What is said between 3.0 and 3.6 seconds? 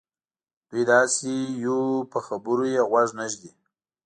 نه ږدي.